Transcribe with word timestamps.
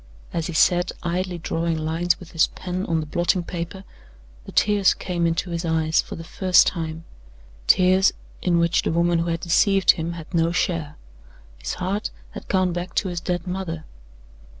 As 0.33 0.47
he 0.47 0.53
sat 0.53 0.91
idly 1.03 1.37
drawing 1.37 1.77
lines 1.77 2.19
with 2.19 2.31
his 2.31 2.47
pen 2.47 2.87
on 2.87 3.01
the 3.01 3.05
blotting 3.05 3.43
paper, 3.43 3.83
the 4.45 4.51
tears 4.51 4.95
came 4.95 5.27
into 5.27 5.51
his 5.51 5.63
eyes 5.63 6.01
for 6.01 6.15
the 6.15 6.23
first 6.23 6.65
time 6.65 7.03
tears 7.67 8.11
in 8.41 8.57
which 8.57 8.81
the 8.81 8.91
woman 8.91 9.19
who 9.19 9.27
had 9.27 9.41
deceived 9.41 9.91
him 9.91 10.13
had 10.13 10.33
no 10.33 10.51
share. 10.51 10.97
His 11.59 11.75
heart 11.75 12.09
had 12.31 12.47
gone 12.47 12.73
back 12.73 12.95
to 12.95 13.09
his 13.09 13.19
dead 13.19 13.45
mother. 13.45 13.85